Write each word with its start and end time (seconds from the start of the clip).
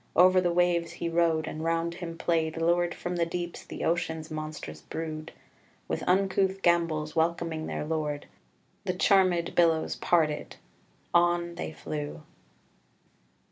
Over 0.15 0.41
the 0.41 0.51
waves 0.51 0.93
he 0.93 1.09
rode, 1.09 1.45
and 1.47 1.63
round 1.63 1.93
him 1.93 2.17
played, 2.17 2.57
Lured 2.57 2.95
from 2.95 3.17
the 3.17 3.25
deeps, 3.27 3.63
the 3.63 3.83
ocean's 3.85 4.31
monstrous 4.31 4.81
brood, 4.81 5.31
With 5.87 6.01
uncouth 6.07 6.63
gambols 6.63 7.15
welcoming 7.15 7.67
their 7.67 7.85
lord: 7.85 8.25
The 8.85 8.95
charmèd 8.95 9.53
billows 9.53 9.95
parted: 9.95 10.55
on 11.13 11.53
they 11.53 11.71
flew." 11.71 12.23